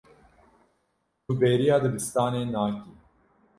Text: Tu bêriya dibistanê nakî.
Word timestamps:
Tu 1.23 1.31
bêriya 1.41 1.75
dibistanê 1.83 2.43
nakî. 2.53 2.91